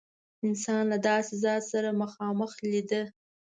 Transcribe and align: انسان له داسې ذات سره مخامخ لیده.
انسان 0.47 0.81
له 0.91 0.97
داسې 1.07 1.33
ذات 1.43 1.63
سره 1.71 1.89
مخامخ 2.01 2.51
لیده. 2.71 3.01